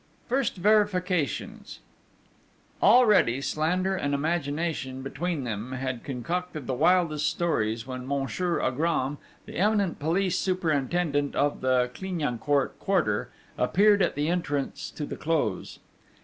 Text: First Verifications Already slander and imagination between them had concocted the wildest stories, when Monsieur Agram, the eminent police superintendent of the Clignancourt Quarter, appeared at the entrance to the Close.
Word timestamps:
First 0.27 0.55
Verifications 0.55 1.77
Already 2.81 3.39
slander 3.39 3.95
and 3.95 4.15
imagination 4.15 5.03
between 5.03 5.43
them 5.43 5.73
had 5.73 6.03
concocted 6.03 6.65
the 6.65 6.73
wildest 6.73 7.29
stories, 7.29 7.85
when 7.85 8.07
Monsieur 8.07 8.59
Agram, 8.59 9.19
the 9.45 9.57
eminent 9.57 9.99
police 9.99 10.39
superintendent 10.39 11.35
of 11.35 11.61
the 11.61 11.91
Clignancourt 11.93 12.79
Quarter, 12.79 13.29
appeared 13.59 14.01
at 14.01 14.15
the 14.15 14.27
entrance 14.27 14.89
to 14.89 15.05
the 15.05 15.15
Close. 15.17 15.77